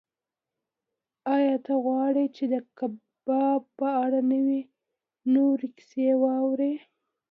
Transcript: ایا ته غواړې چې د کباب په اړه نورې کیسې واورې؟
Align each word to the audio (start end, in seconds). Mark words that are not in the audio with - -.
ایا 1.35 1.55
ته 1.65 1.73
غواړې 1.85 2.25
چې 2.35 2.43
د 2.53 2.55
کباب 2.77 3.61
په 3.79 3.87
اړه 4.03 4.19
نورې 5.35 5.67
کیسې 5.77 6.07
واورې؟ 6.23 6.73